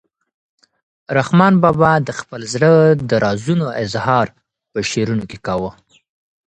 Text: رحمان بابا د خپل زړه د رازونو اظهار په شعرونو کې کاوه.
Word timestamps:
رحمان 1.17 1.53
بابا 1.63 1.93
د 2.07 2.09
خپل 2.19 2.41
زړه 2.53 2.71
د 3.09 3.11
رازونو 3.25 3.67
اظهار 3.83 4.27
په 4.71 4.79
شعرونو 4.91 5.23
کې 5.29 5.37
کاوه. 5.45 5.71